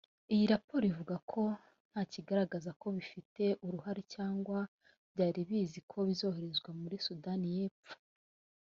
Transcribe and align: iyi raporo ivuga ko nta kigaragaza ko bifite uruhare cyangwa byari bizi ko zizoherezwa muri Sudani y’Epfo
iyi 0.33 0.45
raporo 0.53 0.83
ivuga 0.91 1.15
ko 1.31 1.41
nta 1.91 2.01
kigaragaza 2.11 2.69
ko 2.81 2.87
bifite 2.95 3.43
uruhare 3.65 4.01
cyangwa 4.13 4.59
byari 5.13 5.41
bizi 5.49 5.79
ko 5.89 5.97
zizoherezwa 6.07 6.69
muri 6.81 6.97
Sudani 7.05 7.47
y’Epfo 7.57 7.93